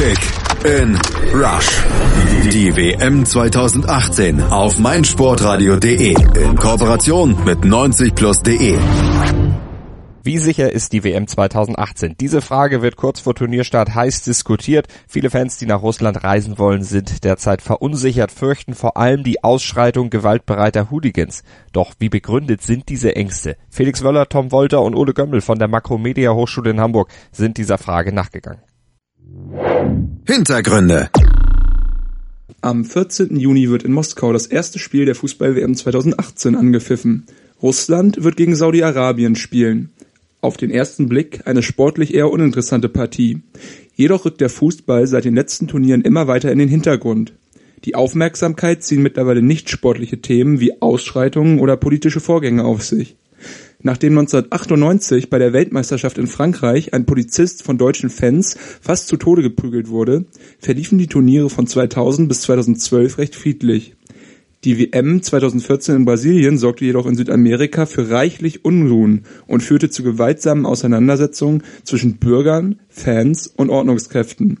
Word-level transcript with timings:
Kick 0.00 0.18
in 0.64 0.98
Rush. 1.34 1.84
Die 2.50 2.74
WM 2.74 3.26
2018 3.26 4.42
auf 4.44 4.78
meinsportradio.de 4.78 6.14
in 6.42 6.56
Kooperation 6.56 7.36
mit 7.44 7.58
90plus.de. 7.58 8.78
Wie 10.22 10.38
sicher 10.38 10.72
ist 10.72 10.94
die 10.94 11.04
WM 11.04 11.26
2018? 11.26 12.16
Diese 12.18 12.40
Frage 12.40 12.80
wird 12.80 12.96
kurz 12.96 13.20
vor 13.20 13.34
Turnierstart 13.34 13.94
heiß 13.94 14.22
diskutiert. 14.22 14.86
Viele 15.06 15.28
Fans, 15.28 15.58
die 15.58 15.66
nach 15.66 15.82
Russland 15.82 16.24
reisen 16.24 16.58
wollen, 16.58 16.82
sind 16.82 17.22
derzeit 17.22 17.60
verunsichert, 17.60 18.32
fürchten 18.32 18.74
vor 18.74 18.96
allem 18.96 19.22
die 19.22 19.44
Ausschreitung 19.44 20.08
gewaltbereiter 20.08 20.90
Hooligans. 20.90 21.42
Doch 21.74 21.92
wie 21.98 22.08
begründet 22.08 22.62
sind 22.62 22.88
diese 22.88 23.16
Ängste? 23.16 23.58
Felix 23.68 24.02
Wöller, 24.02 24.30
Tom 24.30 24.50
Wolter 24.50 24.80
und 24.80 24.94
Ole 24.94 25.12
Gömmel 25.12 25.42
von 25.42 25.58
der 25.58 25.68
Makromedia 25.68 26.32
Hochschule 26.32 26.70
in 26.70 26.80
Hamburg 26.80 27.10
sind 27.32 27.58
dieser 27.58 27.76
Frage 27.76 28.14
nachgegangen. 28.14 28.62
Hintergründe. 30.26 31.10
Am 32.60 32.84
14. 32.84 33.36
Juni 33.36 33.70
wird 33.70 33.82
in 33.82 33.92
Moskau 33.92 34.32
das 34.32 34.46
erste 34.46 34.78
Spiel 34.78 35.06
der 35.06 35.14
Fußball-WM 35.14 35.74
2018 35.74 36.54
angepfiffen. 36.54 37.26
Russland 37.62 38.22
wird 38.22 38.36
gegen 38.36 38.54
Saudi-Arabien 38.54 39.34
spielen. 39.34 39.90
Auf 40.40 40.56
den 40.56 40.70
ersten 40.70 41.08
Blick 41.08 41.46
eine 41.46 41.62
sportlich 41.62 42.14
eher 42.14 42.30
uninteressante 42.30 42.88
Partie. 42.88 43.42
Jedoch 43.94 44.24
rückt 44.24 44.40
der 44.40 44.50
Fußball 44.50 45.06
seit 45.06 45.24
den 45.24 45.34
letzten 45.34 45.68
Turnieren 45.68 46.02
immer 46.02 46.26
weiter 46.26 46.52
in 46.52 46.58
den 46.58 46.68
Hintergrund. 46.68 47.32
Die 47.84 47.94
Aufmerksamkeit 47.94 48.82
ziehen 48.82 49.02
mittlerweile 49.02 49.42
nicht 49.42 49.70
sportliche 49.70 50.20
Themen 50.20 50.60
wie 50.60 50.80
Ausschreitungen 50.80 51.58
oder 51.60 51.76
politische 51.76 52.20
Vorgänge 52.20 52.64
auf 52.64 52.82
sich. 52.82 53.16
Nachdem 53.82 54.18
1998 54.18 55.30
bei 55.30 55.38
der 55.38 55.54
Weltmeisterschaft 55.54 56.18
in 56.18 56.26
Frankreich 56.26 56.92
ein 56.92 57.06
Polizist 57.06 57.62
von 57.62 57.78
deutschen 57.78 58.10
Fans 58.10 58.56
fast 58.80 59.08
zu 59.08 59.16
Tode 59.16 59.42
geprügelt 59.42 59.88
wurde, 59.88 60.26
verliefen 60.58 60.98
die 60.98 61.06
Turniere 61.06 61.48
von 61.48 61.66
2000 61.66 62.28
bis 62.28 62.42
2012 62.42 63.18
recht 63.18 63.34
friedlich. 63.34 63.94
Die 64.64 64.78
WM 64.78 65.22
2014 65.22 65.96
in 65.96 66.04
Brasilien 66.04 66.58
sorgte 66.58 66.84
jedoch 66.84 67.06
in 67.06 67.14
Südamerika 67.14 67.86
für 67.86 68.10
reichlich 68.10 68.62
Unruhen 68.66 69.22
und 69.46 69.62
führte 69.62 69.88
zu 69.88 70.02
gewaltsamen 70.02 70.66
Auseinandersetzungen 70.66 71.62
zwischen 71.82 72.18
Bürgern, 72.18 72.78
Fans 72.90 73.46
und 73.46 73.70
Ordnungskräften. 73.70 74.60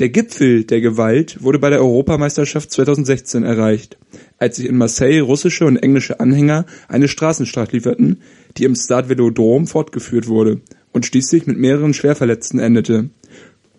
Der 0.00 0.08
Gipfel 0.08 0.64
der 0.64 0.80
Gewalt 0.80 1.42
wurde 1.42 1.58
bei 1.58 1.68
der 1.68 1.80
Europameisterschaft 1.80 2.70
2016 2.70 3.42
erreicht, 3.42 3.98
als 4.38 4.56
sich 4.56 4.64
in 4.64 4.78
Marseille 4.78 5.20
russische 5.20 5.66
und 5.66 5.76
englische 5.76 6.20
Anhänger 6.20 6.64
eine 6.88 7.06
Straßenschlacht 7.06 7.72
lieferten, 7.72 8.22
die 8.56 8.64
im 8.64 8.74
Stade 8.74 9.10
Velodrome 9.10 9.66
fortgeführt 9.66 10.26
wurde 10.26 10.62
und 10.92 11.04
schließlich 11.04 11.46
mit 11.46 11.58
mehreren 11.58 11.92
Schwerverletzten 11.92 12.60
endete. 12.60 13.10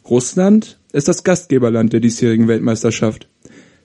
Russland 0.08 0.80
ist 0.94 1.08
das 1.08 1.24
Gastgeberland 1.24 1.92
der 1.92 2.02
diesjährigen 2.02 2.48
Weltmeisterschaft. 2.48 3.28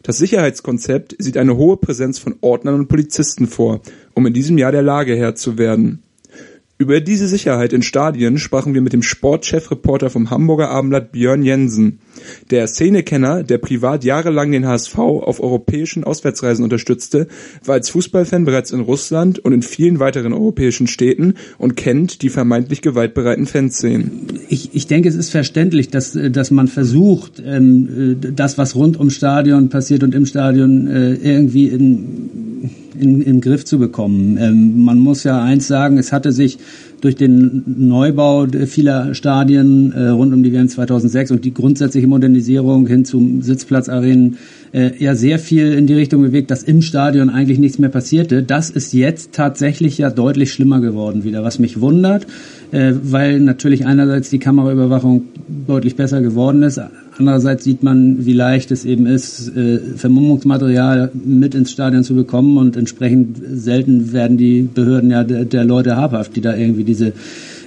Das 0.02 0.18
Sicherheitskonzept 0.18 1.16
sieht 1.18 1.38
eine 1.38 1.56
hohe 1.56 1.78
Präsenz 1.78 2.18
von 2.18 2.36
Ordnern 2.42 2.74
und 2.74 2.88
Polizisten 2.88 3.46
vor, 3.46 3.80
um 4.12 4.26
in 4.26 4.34
diesem 4.34 4.58
Jahr 4.58 4.72
der 4.72 4.82
Lage 4.82 5.16
Herr 5.16 5.36
zu 5.36 5.56
werden. 5.56 6.02
Über 6.78 7.00
diese 7.00 7.26
Sicherheit 7.26 7.72
in 7.72 7.80
Stadien 7.80 8.36
sprachen 8.36 8.74
wir 8.74 8.82
mit 8.82 8.92
dem 8.92 9.02
Sportchefreporter 9.02 10.10
vom 10.10 10.28
Hamburger 10.28 10.68
Abendblatt 10.68 11.10
Björn 11.10 11.42
Jensen. 11.42 12.00
Der 12.50 12.66
Szenekenner, 12.66 13.42
der 13.42 13.56
privat 13.56 14.04
jahrelang 14.04 14.52
den 14.52 14.66
HSV 14.66 14.98
auf 14.98 15.40
europäischen 15.40 16.04
Auswärtsreisen 16.04 16.64
unterstützte, 16.64 17.28
war 17.64 17.76
als 17.76 17.88
Fußballfan 17.88 18.44
bereits 18.44 18.72
in 18.72 18.80
Russland 18.80 19.38
und 19.38 19.54
in 19.54 19.62
vielen 19.62 20.00
weiteren 20.00 20.34
europäischen 20.34 20.86
Städten 20.86 21.36
und 21.56 21.76
kennt 21.76 22.20
die 22.20 22.28
vermeintlich 22.28 22.82
gewaltbereiten 22.82 23.46
Fanszenen. 23.46 24.40
Ich, 24.50 24.74
ich 24.74 24.86
denke, 24.86 25.08
es 25.08 25.16
ist 25.16 25.30
verständlich, 25.30 25.88
dass, 25.88 26.12
dass 26.12 26.50
man 26.50 26.68
versucht, 26.68 27.42
ähm, 27.42 28.18
das, 28.20 28.58
was 28.58 28.74
rund 28.74 28.98
ums 28.98 29.16
Stadion 29.16 29.70
passiert 29.70 30.02
und 30.02 30.14
im 30.14 30.26
Stadion 30.26 30.88
äh, 30.88 31.14
irgendwie 31.14 31.68
in 31.68 32.45
in, 33.00 33.22
in 33.22 33.40
Griff 33.40 33.64
zu 33.64 33.78
bekommen. 33.78 34.38
Ähm, 34.40 34.84
man 34.84 34.98
muss 34.98 35.24
ja 35.24 35.42
eins 35.42 35.66
sagen, 35.66 35.98
es 35.98 36.12
hatte 36.12 36.32
sich 36.32 36.58
durch 37.00 37.16
den 37.16 37.62
Neubau 37.66 38.46
vieler 38.66 39.14
Stadien 39.14 39.92
äh, 39.92 40.08
rund 40.08 40.32
um 40.32 40.42
die 40.42 40.52
WM 40.52 40.68
2006 40.68 41.30
und 41.30 41.44
die 41.44 41.52
grundsätzliche 41.52 42.06
Modernisierung 42.06 42.86
hin 42.86 43.04
zum 43.04 43.42
Sitzplatzarenen 43.42 44.38
äh, 44.72 44.92
ja 44.98 45.14
sehr 45.14 45.38
viel 45.38 45.72
in 45.72 45.86
die 45.86 45.94
Richtung 45.94 46.22
bewegt, 46.22 46.50
dass 46.50 46.62
im 46.62 46.82
Stadion 46.82 47.30
eigentlich 47.30 47.58
nichts 47.58 47.78
mehr 47.78 47.90
passierte. 47.90 48.42
Das 48.42 48.70
ist 48.70 48.92
jetzt 48.92 49.32
tatsächlich 49.32 49.98
ja 49.98 50.10
deutlich 50.10 50.52
schlimmer 50.52 50.80
geworden 50.80 51.24
wieder, 51.24 51.44
was 51.44 51.58
mich 51.58 51.80
wundert, 51.80 52.26
äh, 52.72 52.92
weil 53.02 53.40
natürlich 53.40 53.86
einerseits 53.86 54.30
die 54.30 54.38
Kameraüberwachung 54.38 55.24
deutlich 55.66 55.96
besser 55.96 56.20
geworden 56.20 56.62
ist, 56.62 56.80
Andererseits 57.18 57.64
sieht 57.64 57.82
man, 57.82 58.26
wie 58.26 58.34
leicht 58.34 58.70
es 58.70 58.84
eben 58.84 59.06
ist, 59.06 59.56
äh, 59.56 59.78
Vermummungsmaterial 59.96 61.10
mit 61.14 61.54
ins 61.54 61.70
Stadion 61.70 62.04
zu 62.04 62.14
bekommen 62.14 62.58
und 62.58 62.76
entsprechend 62.76 63.38
selten 63.52 64.12
werden 64.12 64.36
die 64.36 64.62
Behörden 64.62 65.10
ja 65.10 65.24
der, 65.24 65.46
der 65.46 65.64
Leute 65.64 65.96
habhaft, 65.96 66.36
die 66.36 66.42
da 66.42 66.54
irgendwie 66.54 66.84
diese 66.84 67.14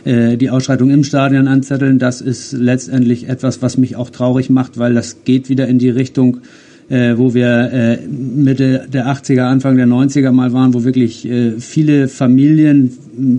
äh, 0.05 0.37
die 0.37 0.51
Ausschreitung 0.51 0.91
im 0.91 1.03
Stadion 1.03 1.47
anzetteln. 1.47 1.97
Das 1.97 2.21
ist 2.21 2.53
letztendlich 2.53 3.27
etwas, 3.27 3.61
was 3.63 3.77
mich 3.77 3.95
auch 3.95 4.11
traurig 4.11 4.51
macht, 4.51 4.77
weil 4.77 4.93
das 4.93 5.23
geht 5.23 5.49
wieder 5.49 5.67
in 5.67 5.79
die 5.79 5.89
Richtung, 5.89 6.41
äh, 6.89 7.17
wo 7.17 7.33
wir 7.33 7.71
äh, 7.73 7.97
Mitte 8.07 8.87
der 8.93 9.07
80er, 9.07 9.41
Anfang 9.41 9.77
der 9.77 9.87
90er 9.87 10.31
mal 10.31 10.53
waren, 10.53 10.75
wo 10.75 10.83
wirklich 10.83 11.27
äh, 11.27 11.53
viele 11.59 12.07
Familien, 12.07 12.91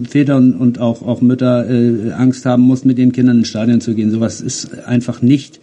Väter 0.09 0.37
und 0.37 0.79
auch, 0.79 1.03
auch 1.03 1.21
Mütter 1.21 1.69
äh, 1.69 2.13
Angst 2.13 2.47
haben 2.47 2.63
mussten, 2.63 2.89
mit 2.89 2.99
ihren 2.99 3.13
Kindern 3.13 3.39
ins 3.39 3.49
Stadion 3.49 3.81
zu 3.81 3.95
gehen. 3.95 4.11
Sowas 4.11 4.41
ist 4.41 4.85
einfach 4.87 5.23
nicht 5.23 5.61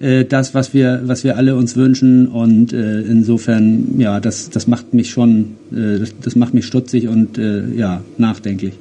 äh, 0.00 0.24
das, 0.24 0.54
was 0.54 0.74
wir, 0.74 1.02
was 1.04 1.24
wir 1.24 1.36
alle 1.36 1.56
uns 1.56 1.76
wünschen. 1.76 2.28
Und 2.28 2.72
äh, 2.72 3.00
insofern, 3.02 3.98
ja, 3.98 4.20
das, 4.20 4.50
das 4.50 4.66
macht 4.66 4.94
mich 4.94 5.10
schon, 5.10 5.56
äh, 5.72 5.98
das, 5.98 6.14
das 6.20 6.36
macht 6.36 6.54
mich 6.54 6.66
stutzig 6.66 7.08
und 7.08 7.38
äh, 7.38 7.68
ja, 7.74 8.02
nachdenklich. 8.16 8.74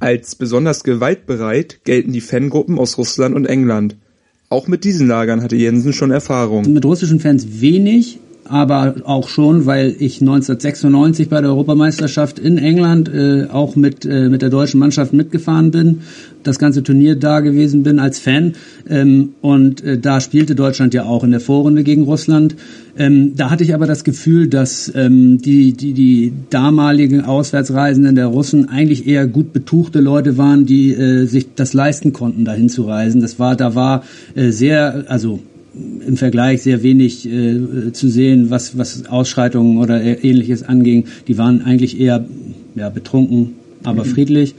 Als 0.00 0.34
besonders 0.34 0.82
gewaltbereit 0.82 1.80
gelten 1.84 2.12
die 2.12 2.22
Fangruppen 2.22 2.78
aus 2.78 2.96
Russland 2.96 3.34
und 3.34 3.46
England. 3.46 3.96
Auch 4.48 4.66
mit 4.66 4.84
diesen 4.84 5.06
Lagern 5.06 5.42
hatte 5.42 5.56
Jensen 5.56 5.92
schon 5.92 6.10
Erfahrung. 6.10 6.72
Mit 6.72 6.84
russischen 6.84 7.20
Fans 7.20 7.60
wenig, 7.60 8.18
aber 8.50 8.96
auch 9.04 9.28
schon, 9.28 9.64
weil 9.64 9.94
ich 9.98 10.20
1996 10.20 11.28
bei 11.28 11.40
der 11.40 11.50
Europameisterschaft 11.50 12.38
in 12.40 12.58
England 12.58 13.08
äh, 13.08 13.46
auch 13.50 13.76
mit, 13.76 14.04
äh, 14.04 14.28
mit 14.28 14.42
der 14.42 14.50
deutschen 14.50 14.80
Mannschaft 14.80 15.12
mitgefahren 15.12 15.70
bin, 15.70 16.00
das 16.42 16.58
ganze 16.58 16.82
Turnier 16.82 17.14
da 17.14 17.40
gewesen 17.40 17.84
bin 17.84 18.00
als 18.00 18.18
Fan 18.18 18.54
ähm, 18.88 19.34
und 19.40 19.84
äh, 19.84 19.98
da 19.98 20.20
spielte 20.20 20.56
Deutschland 20.56 20.94
ja 20.94 21.04
auch 21.04 21.22
in 21.22 21.30
der 21.30 21.40
Vorrunde 21.40 21.84
gegen 21.84 22.02
Russland. 22.02 22.56
Ähm, 22.98 23.36
da 23.36 23.50
hatte 23.50 23.62
ich 23.62 23.72
aber 23.72 23.86
das 23.86 24.02
Gefühl, 24.02 24.48
dass 24.48 24.92
ähm, 24.96 25.38
die, 25.38 25.72
die, 25.74 25.92
die 25.92 26.32
damaligen 26.50 27.20
Auswärtsreisenden 27.20 28.16
der 28.16 28.26
Russen 28.26 28.68
eigentlich 28.68 29.06
eher 29.06 29.28
gut 29.28 29.52
betuchte 29.52 30.00
Leute 30.00 30.38
waren, 30.38 30.66
die 30.66 30.92
äh, 30.92 31.26
sich 31.26 31.54
das 31.54 31.72
leisten 31.72 32.12
konnten, 32.12 32.44
dahin 32.44 32.68
zu 32.68 32.82
reisen. 32.82 33.20
Das 33.20 33.38
war, 33.38 33.54
da 33.54 33.76
war 33.76 34.02
äh, 34.34 34.50
sehr, 34.50 35.04
also 35.06 35.38
im 35.74 36.16
Vergleich 36.16 36.62
sehr 36.62 36.82
wenig 36.82 37.28
äh, 37.28 37.92
zu 37.92 38.08
sehen, 38.08 38.50
was, 38.50 38.76
was 38.76 39.06
Ausschreitungen 39.06 39.78
oder 39.78 40.02
ähnliches 40.02 40.62
anging. 40.62 41.04
Die 41.28 41.38
waren 41.38 41.62
eigentlich 41.62 42.00
eher 42.00 42.24
ja, 42.74 42.88
betrunken, 42.88 43.54
aber 43.82 44.04
mhm. 44.04 44.08
friedlich. 44.08 44.54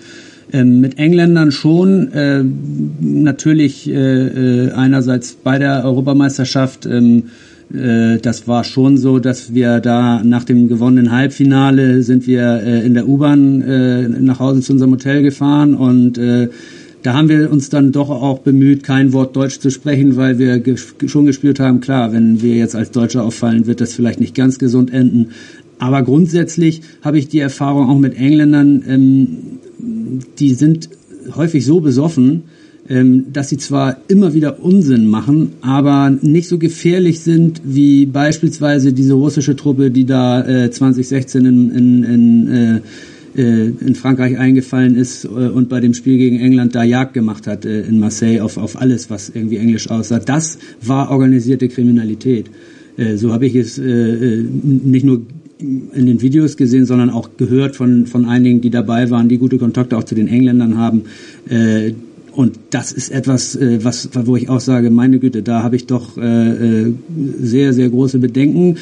Ähm, 0.54 0.82
mit 0.82 0.98
Engländern 0.98 1.52
schon, 1.52 2.12
äh, 2.12 2.44
natürlich 3.00 3.90
äh, 3.90 3.94
äh, 3.94 4.72
einerseits 4.72 5.34
bei 5.34 5.58
der 5.58 5.86
Europameisterschaft, 5.86 6.86
ähm, 6.86 7.24
äh, 7.74 8.18
das 8.18 8.50
war 8.50 8.66
schon 8.66 8.98
so, 8.98 9.20
dass 9.20 9.54
wir 9.54 9.80
da 9.80 10.22
nach 10.24 10.44
dem 10.44 10.68
gewonnenen 10.68 11.12
Halbfinale 11.12 12.04
sind 12.04 12.28
wir 12.28 12.62
äh, 12.66 12.86
in 12.86 12.96
der 12.96 13.08
U-Bahn 13.08 14.26
nach 14.26 14.40
Hause 14.40 14.62
zu 14.62 14.74
unserem 14.74 14.92
Hotel 14.92 15.22
gefahren 15.22 15.74
und 15.74 16.20
da 17.04 17.14
haben 17.14 17.30
wir 17.30 17.52
uns 17.52 17.70
dann 17.70 17.92
doch 17.92 18.10
auch 18.10 18.40
bemüht, 18.40 18.84
kein 18.84 19.14
Wort 19.14 19.36
Deutsch 19.36 19.60
zu 19.60 19.72
sprechen, 19.72 20.16
weil 20.18 20.38
wir 20.38 20.60
ge 20.60 20.76
schon 20.78 21.26
gespürt 21.26 21.60
haben, 21.60 21.82
klar, 21.82 22.14
wenn 22.14 22.42
wir 22.42 22.56
jetzt 22.56 22.76
als 22.76 22.92
Deutsche 22.92 23.22
auffallen, 23.22 23.66
wird 23.66 23.82
das 23.82 23.94
vielleicht 23.94 24.20
nicht 24.20 24.36
ganz 24.36 24.60
gesund 24.60 24.94
enden. 24.94 25.30
Aber 25.80 26.04
grundsätzlich 26.04 26.82
habe 27.02 27.18
ich 27.18 27.28
die 27.28 27.40
Erfahrung 27.40 27.90
auch 27.90 27.98
mit 27.98 28.16
Engländern, 28.16 28.84
ähm, 28.88 29.28
die 30.38 30.54
sind 30.54 30.90
häufig 31.36 31.66
so 31.66 31.82
besoffen, 31.82 32.44
ähm, 32.88 33.26
dass 33.34 33.50
sie 33.50 33.58
zwar 33.58 33.98
immer 34.08 34.34
wieder 34.34 34.64
Unsinn 34.64 35.08
machen, 35.08 35.54
aber 35.62 36.10
nicht 36.22 36.48
so 36.48 36.58
gefährlich 36.58 37.22
sind 37.22 37.62
wie 37.64 38.06
beispielsweise 38.06 38.94
diese 38.94 39.14
russische 39.14 39.56
Truppe, 39.56 39.92
die 39.92 40.06
da 40.06 40.46
äh, 40.46 40.70
2016 40.70 41.46
in, 41.46 41.72
in, 41.72 42.04
in 42.04 42.48
äh, 42.48 42.82
in 43.34 43.96
Frankreich 43.96 44.38
eingefallen 44.38 44.96
ist 44.96 45.26
äh, 45.26 45.28
und 45.28 45.70
bei 45.70 45.80
dem 45.80 45.94
Spiel 45.94 46.18
gegen 46.18 46.40
England 46.40 46.76
da 46.76 46.84
Jagd 46.84 47.14
gemacht 47.14 47.48
hat 47.48 47.66
äh, 47.66 47.82
in 47.82 48.00
Marseille 48.00 48.42
auf, 48.42 48.58
auf 48.58 48.80
alles, 48.80 49.10
was 49.10 49.30
irgendwie 49.30 49.58
englisch 49.58 49.90
aussah. 49.90 50.20
Das 50.20 50.58
war 50.82 51.12
organisierte 51.12 51.70
Kriminalität. 51.70 52.50
So 53.16 53.32
habe 53.32 53.48
ich 53.48 53.56
es 53.56 53.78
nicht 53.78 55.06
nur 55.06 55.22
in 55.60 56.06
den 56.06 56.22
Videos 56.22 56.58
gesehen, 56.58 56.86
sondern 56.86 57.10
auch 57.10 57.30
gehört 57.38 57.78
von, 57.78 58.06
von 58.06 58.26
einigen, 58.26 58.60
die 58.60 58.70
dabei 58.70 59.10
waren, 59.10 59.30
die 59.30 59.38
gute 59.38 59.58
Kontakte 59.58 59.98
auch 59.98 60.04
zu 60.04 60.14
den 60.14 60.28
Engländern 60.28 60.78
haben. 60.78 61.04
und 62.34 62.60
das 62.70 62.92
ist 62.92 63.12
etwas, 63.12 63.56
äh, 63.56 63.84
was, 63.84 64.10
wo 64.14 64.36
ich 64.36 64.50
auch 64.50 64.60
sage, 64.60 64.90
meine 64.90 65.20
Güte, 65.20 65.44
da 65.44 65.64
habe 65.64 65.76
ich 65.76 65.86
doch 65.86 66.18
äh, 66.18 66.22
äh, 66.82 66.94
sehr, 67.40 67.74
sehr 67.74 67.90
große 67.90 68.20
Bedenken. 68.20 68.78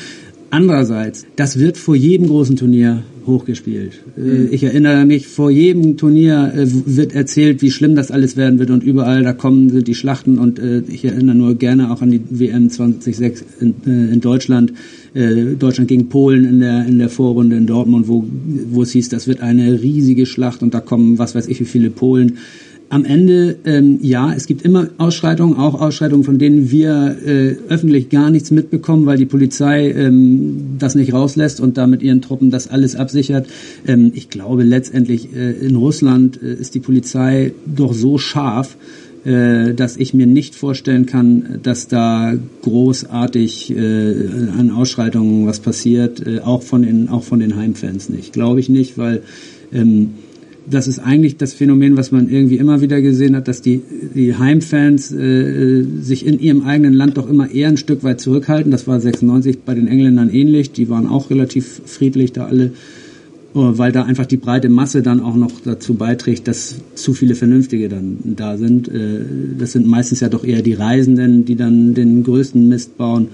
Andererseits, 0.51 1.25
das 1.35 1.59
wird 1.59 1.77
vor 1.77 1.95
jedem 1.95 2.27
großen 2.27 2.55
Turnier 2.55 3.03
hochgespielt. 3.25 3.99
Mhm. 4.17 4.47
Ich 4.51 4.63
erinnere 4.63 5.05
mich, 5.05 5.27
vor 5.27 5.51
jedem 5.51 5.97
Turnier 5.97 6.51
wird 6.55 7.13
erzählt, 7.13 7.61
wie 7.61 7.69
schlimm 7.69 7.95
das 7.95 8.09
alles 8.09 8.35
werden 8.35 8.57
wird 8.57 8.71
und 8.71 8.83
überall 8.83 9.23
da 9.23 9.33
kommen 9.33 9.69
sind 9.69 9.87
die 9.87 9.95
Schlachten 9.95 10.39
und 10.39 10.59
ich 10.87 11.05
erinnere 11.05 11.35
nur 11.35 11.55
gerne 11.55 11.91
auch 11.91 12.01
an 12.01 12.09
die 12.09 12.21
WM 12.29 12.69
2006 12.69 13.43
in, 13.59 13.75
in 13.85 14.21
Deutschland, 14.21 14.73
Deutschland 15.13 15.87
gegen 15.87 16.09
Polen 16.09 16.45
in 16.45 16.59
der, 16.59 16.85
in 16.85 16.97
der 16.97 17.09
Vorrunde 17.09 17.55
in 17.55 17.67
Dortmund, 17.67 18.07
wo, 18.07 18.25
wo 18.71 18.81
es 18.81 18.91
hieß, 18.91 19.09
das 19.09 19.27
wird 19.27 19.41
eine 19.41 19.81
riesige 19.81 20.25
Schlacht 20.25 20.63
und 20.63 20.73
da 20.73 20.79
kommen 20.79 21.19
was 21.19 21.35
weiß 21.35 21.47
ich 21.47 21.59
wie 21.59 21.65
viele 21.65 21.91
Polen 21.91 22.37
am 22.89 23.05
Ende, 23.05 23.57
ähm, 23.65 23.99
ja, 24.01 24.33
es 24.33 24.47
gibt 24.47 24.63
immer 24.63 24.89
Ausschreitungen, 24.97 25.57
auch 25.57 25.79
Ausschreitungen, 25.79 26.23
von 26.23 26.39
denen 26.39 26.71
wir 26.71 27.17
äh, 27.23 27.55
öffentlich 27.69 28.09
gar 28.09 28.31
nichts 28.31 28.49
mitbekommen, 28.49 29.05
weil 29.05 29.17
die 29.17 29.27
Polizei 29.27 29.91
ähm, 29.91 30.77
das 30.79 30.95
nicht 30.95 31.13
rauslässt 31.13 31.59
und 31.59 31.77
da 31.77 31.85
mit 31.85 32.01
ihren 32.01 32.21
Truppen 32.21 32.49
das 32.49 32.67
alles 32.67 32.95
absichert. 32.95 33.47
Ähm, 33.87 34.11
ich 34.15 34.29
glaube, 34.29 34.63
letztendlich 34.63 35.35
äh, 35.35 35.51
in 35.51 35.75
Russland 35.75 36.41
äh, 36.41 36.53
ist 36.53 36.73
die 36.73 36.79
Polizei 36.79 37.53
doch 37.67 37.93
so 37.93 38.17
scharf, 38.17 38.75
äh, 39.23 39.75
dass 39.75 39.97
ich 39.97 40.15
mir 40.15 40.25
nicht 40.25 40.55
vorstellen 40.55 41.05
kann, 41.05 41.59
dass 41.61 41.87
da 41.87 42.33
großartig 42.63 43.69
äh, 43.69 44.13
an 44.57 44.71
Ausschreitungen 44.71 45.45
was 45.45 45.59
passiert, 45.59 46.25
äh, 46.25 46.39
auch 46.39 46.63
von 46.63 46.81
den 46.81 47.09
auch 47.09 47.23
von 47.23 47.39
den 47.39 47.55
Heimfans 47.55 48.09
nicht. 48.09 48.33
Glaube 48.33 48.59
ich 48.61 48.69
nicht, 48.69 48.97
weil 48.97 49.21
ähm, 49.71 50.15
das 50.67 50.87
ist 50.87 50.99
eigentlich 50.99 51.37
das 51.37 51.53
Phänomen, 51.53 51.97
was 51.97 52.11
man 52.11 52.29
irgendwie 52.29 52.57
immer 52.57 52.81
wieder 52.81 53.01
gesehen 53.01 53.35
hat, 53.35 53.47
dass 53.47 53.61
die, 53.61 53.81
die 54.13 54.35
Heimfans 54.35 55.11
äh, 55.11 55.83
sich 56.01 56.25
in 56.25 56.39
ihrem 56.39 56.63
eigenen 56.63 56.93
Land 56.93 57.17
doch 57.17 57.29
immer 57.29 57.49
eher 57.51 57.69
ein 57.69 57.77
Stück 57.77 58.03
weit 58.03 58.21
zurückhalten. 58.21 58.71
Das 58.71 58.87
war 58.87 58.99
96 58.99 59.59
bei 59.65 59.73
den 59.73 59.87
Engländern 59.87 60.29
ähnlich. 60.29 60.71
Die 60.71 60.89
waren 60.89 61.07
auch 61.07 61.29
relativ 61.29 61.81
friedlich 61.85 62.33
da 62.33 62.45
alle, 62.45 62.65
äh, 62.65 62.71
weil 63.53 63.91
da 63.91 64.03
einfach 64.03 64.25
die 64.25 64.37
breite 64.37 64.69
Masse 64.69 65.01
dann 65.01 65.21
auch 65.21 65.35
noch 65.35 65.51
dazu 65.63 65.95
beiträgt, 65.95 66.47
dass 66.47 66.75
zu 66.95 67.13
viele 67.13 67.35
Vernünftige 67.35 67.89
dann 67.89 68.17
da 68.23 68.57
sind. 68.57 68.87
Äh, 68.89 69.21
das 69.57 69.71
sind 69.71 69.87
meistens 69.87 70.19
ja 70.19 70.29
doch 70.29 70.43
eher 70.43 70.61
die 70.61 70.73
Reisenden, 70.73 71.45
die 71.45 71.55
dann 71.55 71.93
den 71.93 72.23
größten 72.23 72.67
Mist 72.67 72.97
bauen. 72.97 73.29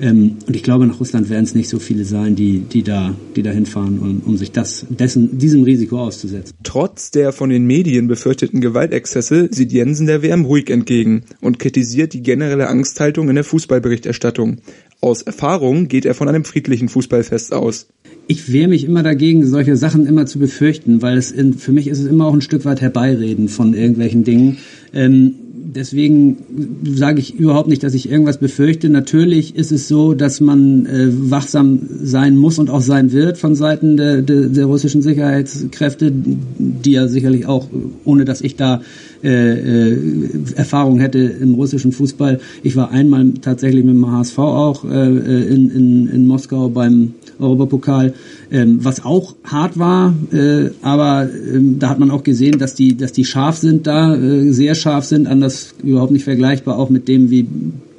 Ähm, 0.00 0.36
und 0.46 0.54
ich 0.54 0.62
glaube, 0.62 0.86
nach 0.86 1.00
Russland 1.00 1.30
werden 1.30 1.44
es 1.44 1.54
nicht 1.54 1.68
so 1.68 1.78
viele 1.78 2.04
sein, 2.04 2.34
die, 2.34 2.60
die 2.60 2.82
da, 2.82 3.14
die 3.34 3.42
da 3.42 3.50
hinfahren, 3.50 3.98
um, 3.98 4.22
um 4.24 4.36
sich 4.36 4.52
das, 4.52 4.86
dessen, 4.88 5.38
diesem 5.38 5.62
Risiko 5.62 6.00
auszusetzen. 6.00 6.54
Trotz 6.62 7.10
der 7.10 7.32
von 7.32 7.50
den 7.50 7.66
Medien 7.66 8.06
befürchteten 8.06 8.60
Gewaltexzesse 8.60 9.48
sieht 9.50 9.72
Jensen 9.72 10.06
der 10.06 10.22
WM 10.22 10.44
ruhig 10.44 10.70
entgegen 10.70 11.22
und 11.40 11.58
kritisiert 11.58 12.12
die 12.12 12.22
generelle 12.22 12.68
Angsthaltung 12.68 13.28
in 13.28 13.34
der 13.36 13.44
Fußballberichterstattung. 13.44 14.58
Aus 15.00 15.22
Erfahrung 15.22 15.88
geht 15.88 16.04
er 16.04 16.14
von 16.14 16.28
einem 16.28 16.44
friedlichen 16.44 16.88
Fußballfest 16.88 17.52
aus. 17.52 17.88
Ich 18.28 18.52
wehre 18.52 18.68
mich 18.68 18.84
immer 18.84 19.02
dagegen, 19.02 19.46
solche 19.46 19.76
Sachen 19.76 20.06
immer 20.06 20.26
zu 20.26 20.38
befürchten, 20.38 21.00
weil 21.00 21.16
es 21.16 21.30
in, 21.30 21.54
für 21.54 21.70
mich 21.72 21.86
ist 21.86 22.00
es 22.00 22.06
immer 22.06 22.26
auch 22.26 22.34
ein 22.34 22.40
Stück 22.40 22.64
weit 22.64 22.80
herbeireden 22.80 23.48
von 23.48 23.72
irgendwelchen 23.72 24.24
Dingen. 24.24 24.58
Ähm, 24.92 25.34
deswegen 25.74 26.38
sage 26.84 27.20
ich 27.20 27.34
überhaupt 27.34 27.68
nicht, 27.68 27.82
dass 27.82 27.94
ich 27.94 28.10
irgendwas 28.10 28.38
befürchte. 28.38 28.88
Natürlich 28.88 29.56
ist 29.56 29.72
es 29.72 29.88
so, 29.88 30.14
dass 30.14 30.40
man 30.40 30.86
äh, 30.86 31.08
wachsam 31.30 31.80
sein 32.02 32.36
muss 32.36 32.58
und 32.58 32.70
auch 32.70 32.80
sein 32.80 33.12
wird 33.12 33.38
von 33.38 33.54
Seiten 33.54 33.96
der, 33.96 34.22
der, 34.22 34.42
der 34.42 34.66
russischen 34.66 35.02
Sicherheitskräfte, 35.02 36.12
die 36.12 36.92
ja 36.92 37.08
sicherlich 37.08 37.46
auch, 37.46 37.68
ohne 38.04 38.24
dass 38.24 38.40
ich 38.40 38.56
da 38.56 38.80
äh, 39.22 39.92
äh, 39.92 40.28
Erfahrung 40.56 40.98
hätte 40.98 41.18
im 41.18 41.54
russischen 41.54 41.92
Fußball. 41.92 42.40
Ich 42.62 42.76
war 42.76 42.90
einmal 42.90 43.32
tatsächlich 43.40 43.84
mit 43.84 43.94
dem 43.94 44.10
HSV 44.10 44.38
auch 44.38 44.84
äh, 44.84 44.88
in, 44.88 45.70
in, 45.70 46.08
in 46.08 46.26
Moskau 46.26 46.68
beim 46.68 47.14
Europapokal, 47.38 48.14
ähm, 48.50 48.78
was 48.82 49.04
auch 49.04 49.34
hart 49.44 49.78
war, 49.78 50.14
äh, 50.32 50.70
aber 50.82 51.28
ähm, 51.52 51.78
da 51.78 51.90
hat 51.90 51.98
man 51.98 52.10
auch 52.10 52.22
gesehen, 52.22 52.58
dass 52.58 52.74
die, 52.74 52.96
dass 52.96 53.12
die 53.12 53.24
scharf 53.24 53.58
sind 53.58 53.86
da, 53.86 54.14
äh, 54.14 54.52
sehr 54.52 54.74
scharf 54.74 55.04
sind, 55.04 55.26
anders 55.26 55.74
überhaupt 55.82 56.12
nicht 56.12 56.24
vergleichbar, 56.24 56.78
auch 56.78 56.90
mit 56.90 57.08
dem, 57.08 57.30
wie 57.30 57.46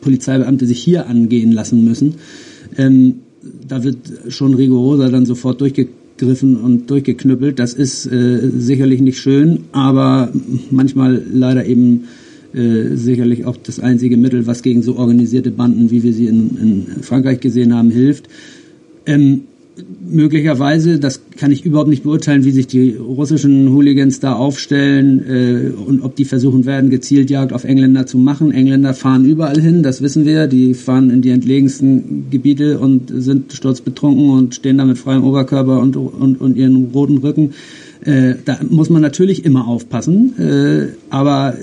Polizeibeamte 0.02 0.66
sich 0.66 0.82
hier 0.82 1.08
angehen 1.08 1.52
lassen 1.52 1.84
müssen. 1.84 2.16
Ähm, 2.78 3.16
da 3.68 3.84
wird 3.84 3.98
schon 4.30 4.54
rigoroser 4.54 5.10
dann 5.10 5.26
sofort 5.26 5.62
durchgegriffen 6.18 6.58
und 6.58 6.90
durchgeknüppelt. 6.90 7.60
Das 7.60 7.74
ist 7.74 8.06
äh, 8.06 8.50
sicherlich 8.58 9.02
nicht 9.02 9.20
schön, 9.20 9.66
aber 9.72 10.32
manchmal 10.72 11.22
leider 11.32 11.66
eben 11.66 12.06
äh, 12.54 12.96
sicherlich 12.96 13.46
auch 13.46 13.58
das 13.58 13.80
einzige 13.80 14.18
Mittel, 14.18 14.48
was 14.48 14.62
gegen 14.64 14.82
so 14.82 14.98
organisierte 14.98 15.52
Banden, 15.52 15.92
wie 15.92 16.04
wir 16.04 16.14
sie 16.14 16.28
in, 16.28 16.58
in 16.58 17.04
Frankreich 17.04 17.40
gesehen 17.40 17.74
haben, 17.74 17.92
hilft. 17.92 18.28
Ähm, 19.06 19.44
möglicherweise, 20.10 21.00
das 21.00 21.22
kann 21.38 21.52
ich 21.52 21.66
überhaupt 21.66 21.90
nicht 21.90 22.04
beurteilen, 22.04 22.44
wie 22.46 22.52
sich 22.52 22.68
die 22.68 22.96
russischen 22.96 23.72
Hooligans 23.74 24.20
da 24.20 24.34
aufstellen 24.34 25.26
äh, 25.28 25.70
und 25.70 26.02
ob 26.02 26.16
die 26.16 26.26
versuchen 26.26 26.66
werden, 26.66 26.90
gezielt 26.90 27.30
Jagd 27.30 27.54
auf 27.54 27.64
Engländer 27.64 28.06
zu 28.06 28.18
machen. 28.18 28.52
Engländer 28.52 28.94
fahren 28.94 29.26
überall 29.26 29.60
hin, 29.60 29.84
das 29.84 30.02
wissen 30.02 30.26
wir. 30.26 30.48
Die 30.48 30.74
fahren 30.74 31.10
in 31.10 31.22
die 31.22 31.30
entlegensten 31.30 32.28
Gebiete 32.30 32.80
und 32.80 33.12
sind 33.14 33.54
sturzbetrunken 33.54 34.30
und 34.30 34.56
stehen 34.56 34.78
da 34.78 34.86
mit 34.86 34.98
freiem 34.98 35.24
Oberkörper 35.24 35.80
und, 35.80 35.96
und, 35.96 36.40
und 36.40 36.58
ihren 36.58 36.92
roten 36.94 37.18
Rücken. 37.20 37.54
Äh, 38.02 38.36
da 38.46 38.60
muss 38.70 38.90
man 38.90 39.02
natürlich 39.02 39.46
immer 39.46 39.68
aufpassen, 39.68 40.34
äh, 40.40 40.88
aber 41.10 41.56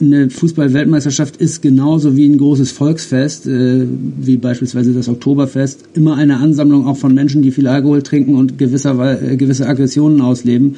eine 0.00 0.30
Fußball-Weltmeisterschaft 0.30 1.36
ist 1.36 1.62
genauso 1.62 2.16
wie 2.16 2.26
ein 2.26 2.38
großes 2.38 2.70
Volksfest, 2.72 3.46
äh, 3.46 3.86
wie 4.18 4.36
beispielsweise 4.36 4.92
das 4.92 5.08
Oktoberfest, 5.08 5.80
immer 5.94 6.16
eine 6.16 6.38
Ansammlung 6.38 6.86
auch 6.86 6.96
von 6.96 7.14
Menschen, 7.14 7.42
die 7.42 7.50
viel 7.50 7.66
Alkohol 7.66 8.02
trinken 8.02 8.34
und 8.36 8.58
gewisser, 8.58 9.22
äh, 9.22 9.36
gewisse 9.36 9.66
Aggressionen 9.66 10.20
ausleben. 10.20 10.76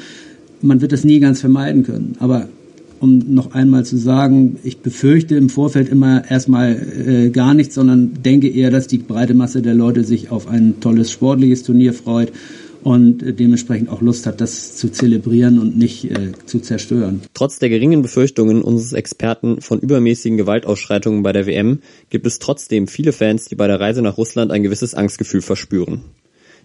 Man 0.60 0.80
wird 0.80 0.92
das 0.92 1.04
nie 1.04 1.20
ganz 1.20 1.40
vermeiden 1.40 1.84
können. 1.84 2.16
Aber 2.18 2.48
um 3.00 3.22
noch 3.28 3.52
einmal 3.52 3.84
zu 3.84 3.96
sagen, 3.96 4.56
ich 4.64 4.78
befürchte 4.78 5.36
im 5.36 5.48
Vorfeld 5.48 5.88
immer 5.88 6.28
erstmal 6.28 6.76
äh, 7.06 7.30
gar 7.30 7.54
nichts, 7.54 7.74
sondern 7.74 8.12
denke 8.24 8.48
eher, 8.48 8.70
dass 8.70 8.88
die 8.88 8.98
breite 8.98 9.34
Masse 9.34 9.62
der 9.62 9.74
Leute 9.74 10.04
sich 10.04 10.30
auf 10.30 10.48
ein 10.48 10.80
tolles 10.80 11.10
sportliches 11.10 11.62
Turnier 11.62 11.92
freut 11.92 12.32
und 12.88 13.18
dementsprechend 13.38 13.90
auch 13.90 14.00
Lust 14.00 14.24
hat, 14.24 14.40
das 14.40 14.74
zu 14.76 14.90
zelebrieren 14.90 15.58
und 15.58 15.76
nicht 15.76 16.10
äh, 16.10 16.32
zu 16.46 16.58
zerstören. 16.60 17.20
Trotz 17.34 17.58
der 17.58 17.68
geringen 17.68 18.00
Befürchtungen 18.00 18.62
unseres 18.62 18.94
Experten 18.94 19.60
von 19.60 19.78
übermäßigen 19.78 20.38
Gewaltausschreitungen 20.38 21.22
bei 21.22 21.32
der 21.32 21.46
WM 21.46 21.80
gibt 22.08 22.26
es 22.26 22.38
trotzdem 22.38 22.86
viele 22.86 23.12
Fans, 23.12 23.44
die 23.44 23.56
bei 23.56 23.66
der 23.66 23.78
Reise 23.78 24.00
nach 24.00 24.16
Russland 24.16 24.50
ein 24.50 24.62
gewisses 24.62 24.94
Angstgefühl 24.94 25.42
verspüren. 25.42 26.00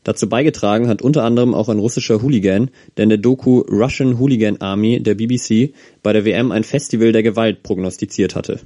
Dazu 0.06 0.30
beigetragen 0.30 0.88
hat 0.88 1.02
unter 1.02 1.26
anderem 1.26 1.54
auch 1.54 1.68
ein 1.68 1.80
russischer 1.80 2.22
Hooligan, 2.22 2.70
der 2.96 3.04
in 3.04 3.10
der 3.10 3.18
Doku 3.18 3.60
Russian 3.60 4.18
Hooligan 4.18 4.62
Army 4.62 5.04
der 5.04 5.16
BBC 5.16 5.74
bei 6.04 6.14
der 6.14 6.24
WM 6.24 6.54
ein 6.54 6.64
Festival 6.64 7.12
der 7.12 7.24
Gewalt 7.24 7.64
prognostiziert 7.64 8.36
hatte. 8.36 8.62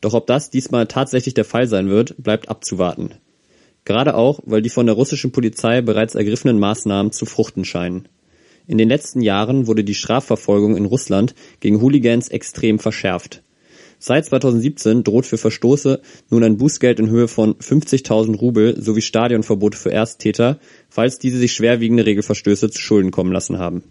Doch 0.00 0.14
ob 0.14 0.28
das 0.28 0.50
diesmal 0.50 0.86
tatsächlich 0.86 1.34
der 1.34 1.44
Fall 1.44 1.66
sein 1.66 1.88
wird, 1.88 2.14
bleibt 2.22 2.48
abzuwarten. 2.48 3.10
Gerade 3.86 4.16
auch, 4.16 4.40
weil 4.44 4.62
die 4.62 4.68
von 4.68 4.84
der 4.84 4.96
russischen 4.96 5.30
Polizei 5.30 5.80
bereits 5.80 6.16
ergriffenen 6.16 6.58
Maßnahmen 6.58 7.12
zu 7.12 7.24
fruchten 7.24 7.64
scheinen. 7.64 8.08
In 8.66 8.78
den 8.78 8.88
letzten 8.88 9.22
Jahren 9.22 9.68
wurde 9.68 9.84
die 9.84 9.94
Strafverfolgung 9.94 10.76
in 10.76 10.86
Russland 10.86 11.36
gegen 11.60 11.80
Hooligans 11.80 12.28
extrem 12.28 12.80
verschärft. 12.80 13.44
Seit 14.00 14.26
2017 14.26 15.04
droht 15.04 15.24
für 15.24 15.38
Verstoße 15.38 16.02
nun 16.30 16.42
ein 16.42 16.56
Bußgeld 16.56 16.98
in 16.98 17.08
Höhe 17.08 17.28
von 17.28 17.54
50.000 17.54 18.36
Rubel 18.36 18.82
sowie 18.82 19.02
Stadionverbote 19.02 19.78
für 19.78 19.92
Ersttäter, 19.92 20.58
falls 20.90 21.20
diese 21.20 21.38
sich 21.38 21.52
schwerwiegende 21.52 22.04
Regelverstöße 22.04 22.70
zu 22.70 22.80
Schulden 22.80 23.12
kommen 23.12 23.32
lassen 23.32 23.58
haben. 23.58 23.84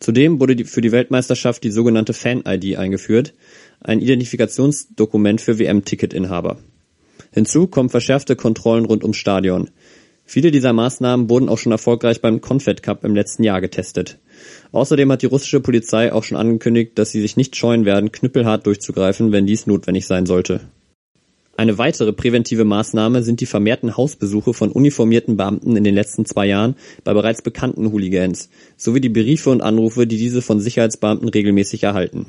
Zudem 0.00 0.40
wurde 0.40 0.64
für 0.64 0.80
die 0.80 0.92
Weltmeisterschaft 0.92 1.62
die 1.62 1.70
sogenannte 1.70 2.14
Fan-ID 2.14 2.76
eingeführt, 2.76 3.32
ein 3.80 4.00
Identifikationsdokument 4.00 5.40
für 5.40 5.60
WM-Ticketinhaber. 5.60 6.58
Hinzu 7.34 7.66
kommen 7.66 7.88
verschärfte 7.88 8.36
Kontrollen 8.36 8.84
rund 8.84 9.02
ums 9.02 9.16
Stadion. 9.16 9.68
Viele 10.24 10.52
dieser 10.52 10.72
Maßnahmen 10.72 11.28
wurden 11.28 11.48
auch 11.48 11.58
schon 11.58 11.72
erfolgreich 11.72 12.20
beim 12.20 12.40
Confed 12.40 12.80
Cup 12.84 13.04
im 13.04 13.16
letzten 13.16 13.42
Jahr 13.42 13.60
getestet. 13.60 14.20
Außerdem 14.70 15.10
hat 15.10 15.22
die 15.22 15.26
russische 15.26 15.58
Polizei 15.58 16.12
auch 16.12 16.22
schon 16.22 16.38
angekündigt, 16.38 16.92
dass 16.94 17.10
sie 17.10 17.20
sich 17.20 17.36
nicht 17.36 17.56
scheuen 17.56 17.84
werden, 17.84 18.12
knüppelhart 18.12 18.64
durchzugreifen, 18.64 19.32
wenn 19.32 19.46
dies 19.46 19.66
notwendig 19.66 20.06
sein 20.06 20.26
sollte. 20.26 20.60
Eine 21.56 21.76
weitere 21.76 22.12
präventive 22.12 22.64
Maßnahme 22.64 23.24
sind 23.24 23.40
die 23.40 23.46
vermehrten 23.46 23.96
Hausbesuche 23.96 24.54
von 24.54 24.70
uniformierten 24.70 25.36
Beamten 25.36 25.76
in 25.76 25.82
den 25.82 25.94
letzten 25.96 26.26
zwei 26.26 26.46
Jahren 26.46 26.76
bei 27.02 27.14
bereits 27.14 27.42
bekannten 27.42 27.90
Hooligans, 27.90 28.48
sowie 28.76 29.00
die 29.00 29.08
Briefe 29.08 29.50
und 29.50 29.60
Anrufe, 29.60 30.06
die 30.06 30.18
diese 30.18 30.40
von 30.40 30.60
Sicherheitsbeamten 30.60 31.28
regelmäßig 31.28 31.82
erhalten. 31.82 32.26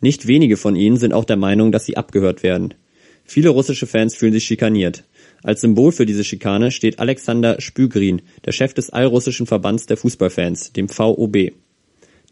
Nicht 0.00 0.28
wenige 0.28 0.56
von 0.56 0.76
ihnen 0.76 0.98
sind 0.98 1.12
auch 1.12 1.24
der 1.24 1.36
Meinung, 1.36 1.72
dass 1.72 1.84
sie 1.84 1.96
abgehört 1.96 2.44
werden. 2.44 2.74
Viele 3.26 3.50
russische 3.50 3.86
Fans 3.86 4.14
fühlen 4.14 4.32
sich 4.32 4.44
schikaniert. 4.44 5.04
Als 5.42 5.60
Symbol 5.60 5.92
für 5.92 6.06
diese 6.06 6.24
Schikane 6.24 6.70
steht 6.70 7.00
Alexander 7.00 7.60
Spügrin, 7.60 8.22
der 8.44 8.52
Chef 8.52 8.72
des 8.72 8.90
allrussischen 8.90 9.46
Verbands 9.46 9.86
der 9.86 9.96
Fußballfans, 9.96 10.72
dem 10.72 10.88
VOB. 10.88 11.52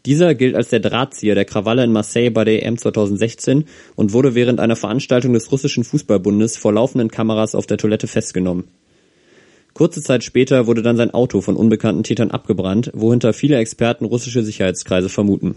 Dieser 0.05 0.35
gilt 0.35 0.55
als 0.55 0.69
der 0.69 0.79
Drahtzieher 0.79 1.35
der 1.35 1.45
Krawalle 1.45 1.83
in 1.83 1.91
Marseille 1.91 2.29
bei 2.29 2.45
der 2.45 2.63
EM 2.63 2.77
2016 2.77 3.65
und 3.95 4.13
wurde 4.13 4.35
während 4.35 4.59
einer 4.59 4.75
Veranstaltung 4.75 5.33
des 5.33 5.51
russischen 5.51 5.83
Fußballbundes 5.83 6.57
vor 6.57 6.73
laufenden 6.73 7.09
Kameras 7.09 7.55
auf 7.55 7.65
der 7.65 7.77
Toilette 7.77 8.07
festgenommen. 8.07 8.65
Kurze 9.73 10.01
Zeit 10.01 10.23
später 10.23 10.67
wurde 10.67 10.81
dann 10.81 10.95
sein 10.95 11.11
Auto 11.11 11.41
von 11.41 11.57
unbekannten 11.57 12.03
Tätern 12.03 12.31
abgebrannt, 12.31 12.91
wohinter 12.93 13.33
viele 13.33 13.57
Experten 13.57 14.05
russische 14.05 14.43
Sicherheitskreise 14.43 15.09
vermuten. 15.09 15.55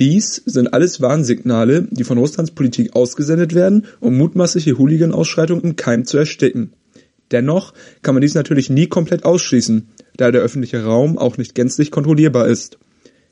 Dies 0.00 0.42
sind 0.44 0.74
alles 0.74 1.00
Warnsignale, 1.00 1.86
die 1.88 2.02
von 2.02 2.18
Russlands 2.18 2.50
Politik 2.50 2.96
ausgesendet 2.96 3.54
werden, 3.54 3.86
um 4.00 4.16
mutmaßliche 4.16 4.76
Hooligan-Ausschreitungen 4.76 5.62
im 5.62 5.76
Keim 5.76 6.04
zu 6.04 6.18
ersticken. 6.18 6.72
Dennoch 7.30 7.72
kann 8.02 8.16
man 8.16 8.22
dies 8.22 8.34
natürlich 8.34 8.70
nie 8.70 8.88
komplett 8.88 9.24
ausschließen, 9.24 9.88
da 10.16 10.32
der 10.32 10.42
öffentliche 10.42 10.82
Raum 10.82 11.16
auch 11.16 11.38
nicht 11.38 11.54
gänzlich 11.54 11.92
kontrollierbar 11.92 12.48
ist. 12.48 12.78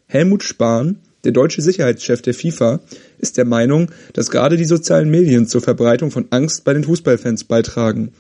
Helmut 0.06 0.44
Spahn, 0.44 0.98
der 1.24 1.32
deutsche 1.32 1.62
Sicherheitschef 1.62 2.22
der 2.22 2.34
FIFA, 2.34 2.80
ist 3.18 3.38
der 3.38 3.44
Meinung, 3.44 3.90
dass 4.12 4.30
gerade 4.30 4.56
die 4.56 4.64
sozialen 4.64 5.10
Medien 5.10 5.48
zur 5.48 5.62
Verbreitung 5.62 6.12
von 6.12 6.26
Angst 6.30 6.62
bei 6.62 6.74
den 6.74 6.84
Fußballfans 6.84 7.44
beitragen. 7.44 8.12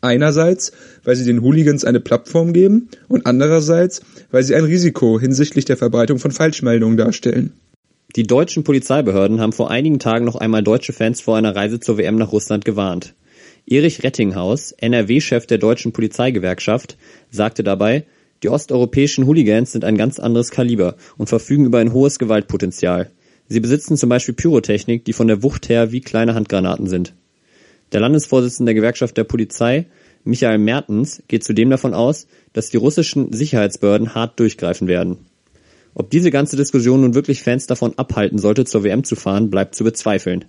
Einerseits, 0.00 0.72
weil 1.04 1.16
sie 1.16 1.24
den 1.24 1.42
Hooligans 1.42 1.84
eine 1.84 2.00
Plattform 2.00 2.52
geben 2.52 2.88
und 3.08 3.26
andererseits, 3.26 4.02
weil 4.30 4.42
sie 4.42 4.54
ein 4.54 4.64
Risiko 4.64 5.18
hinsichtlich 5.18 5.64
der 5.64 5.76
Verbreitung 5.76 6.18
von 6.18 6.30
Falschmeldungen 6.30 6.96
darstellen. 6.96 7.52
Die 8.16 8.22
deutschen 8.22 8.64
Polizeibehörden 8.64 9.38
haben 9.38 9.52
vor 9.52 9.70
einigen 9.70 9.98
Tagen 9.98 10.24
noch 10.24 10.36
einmal 10.36 10.62
deutsche 10.62 10.94
Fans 10.94 11.20
vor 11.20 11.36
einer 11.36 11.54
Reise 11.54 11.78
zur 11.78 11.98
WM 11.98 12.16
nach 12.16 12.32
Russland 12.32 12.64
gewarnt. 12.64 13.14
Erich 13.66 14.02
Rettinghaus, 14.02 14.72
NRW-Chef 14.72 15.46
der 15.46 15.58
deutschen 15.58 15.92
Polizeigewerkschaft, 15.92 16.96
sagte 17.30 17.62
dabei, 17.62 18.06
die 18.42 18.48
osteuropäischen 18.48 19.26
Hooligans 19.26 19.72
sind 19.72 19.84
ein 19.84 19.98
ganz 19.98 20.18
anderes 20.18 20.50
Kaliber 20.50 20.96
und 21.18 21.28
verfügen 21.28 21.66
über 21.66 21.80
ein 21.80 21.92
hohes 21.92 22.18
Gewaltpotenzial. 22.18 23.10
Sie 23.46 23.60
besitzen 23.60 23.98
zum 23.98 24.08
Beispiel 24.08 24.34
Pyrotechnik, 24.34 25.04
die 25.04 25.12
von 25.12 25.28
der 25.28 25.42
Wucht 25.42 25.68
her 25.68 25.92
wie 25.92 26.00
kleine 26.00 26.34
Handgranaten 26.34 26.86
sind. 26.86 27.12
Der 27.92 28.00
Landesvorsitzende 28.00 28.70
der 28.70 28.74
Gewerkschaft 28.74 29.18
der 29.18 29.24
Polizei, 29.24 29.84
Michael 30.24 30.58
Mertens, 30.58 31.22
geht 31.28 31.44
zudem 31.44 31.68
davon 31.68 31.92
aus, 31.92 32.26
dass 32.54 32.70
die 32.70 32.78
russischen 32.78 33.34
Sicherheitsbehörden 33.34 34.14
hart 34.14 34.40
durchgreifen 34.40 34.88
werden. 34.88 35.26
Ob 35.98 36.10
diese 36.10 36.30
ganze 36.30 36.56
Diskussion 36.56 37.00
nun 37.00 37.14
wirklich 37.14 37.42
Fans 37.42 37.66
davon 37.66 37.94
abhalten 37.96 38.38
sollte, 38.38 38.64
zur 38.64 38.84
WM 38.84 39.02
zu 39.02 39.16
fahren, 39.16 39.50
bleibt 39.50 39.74
zu 39.74 39.82
bezweifeln. 39.82 40.44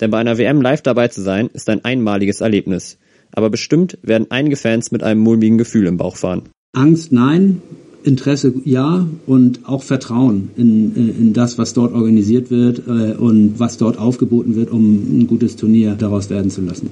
Denn 0.00 0.10
bei 0.10 0.18
einer 0.18 0.36
WM 0.36 0.60
live 0.60 0.82
dabei 0.82 1.08
zu 1.08 1.22
sein, 1.22 1.48
ist 1.54 1.70
ein 1.70 1.82
einmaliges 1.82 2.42
Erlebnis. 2.42 2.98
Aber 3.32 3.48
bestimmt 3.48 3.96
werden 4.02 4.26
einige 4.28 4.56
Fans 4.56 4.92
mit 4.92 5.02
einem 5.02 5.22
mulmigen 5.22 5.56
Gefühl 5.56 5.86
im 5.86 5.96
Bauch 5.96 6.16
fahren. 6.16 6.50
Angst 6.74 7.10
nein, 7.10 7.62
Interesse 8.04 8.52
ja 8.66 9.06
und 9.26 9.60
auch 9.66 9.82
Vertrauen 9.82 10.50
in, 10.58 10.94
in 10.94 11.32
das, 11.32 11.56
was 11.56 11.72
dort 11.72 11.94
organisiert 11.94 12.50
wird 12.50 12.82
äh, 12.86 13.14
und 13.14 13.58
was 13.58 13.78
dort 13.78 13.98
aufgeboten 13.98 14.56
wird, 14.56 14.70
um 14.70 15.20
ein 15.20 15.26
gutes 15.26 15.56
Turnier 15.56 15.94
daraus 15.94 16.28
werden 16.28 16.50
zu 16.50 16.60
lassen. 16.60 16.91